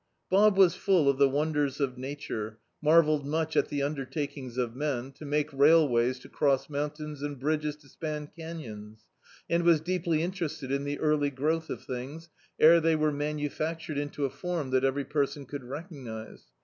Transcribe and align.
Bob 0.31 0.57
was 0.57 0.73
full 0.73 1.07
of 1.07 1.19
the 1.19 1.29
wonders 1.29 1.79
of 1.79 1.95
Nature, 1.95 2.57
marvelled 2.81 3.23
much 3.23 3.55
at 3.55 3.67
the 3.69 3.83
undertakings 3.83 4.57
of 4.57 4.75
men, 4.75 5.11
to 5.11 5.25
make 5.25 5.53
railways 5.53 6.17
to 6.17 6.27
cross 6.27 6.71
mountains 6.71 7.21
and 7.21 7.39
bridges 7.39 7.75
to 7.75 7.87
span 7.87 8.25
canyons; 8.25 9.05
and 9.47 9.61
was 9.61 9.79
deeply 9.79 10.23
interested 10.23 10.71
in 10.71 10.85
the 10.85 10.97
early 10.97 11.29
growth 11.29 11.69
of 11.69 11.83
things, 11.83 12.29
ere 12.59 12.79
they 12.81 12.95
were 12.95 13.11
manufactured 13.11 13.99
into 13.99 14.25
a 14.25 14.31
form 14.31 14.71
that 14.71 14.83
every 14.83 15.05
person 15.05 15.45
could 15.45 15.61
recc^nise. 15.61 16.45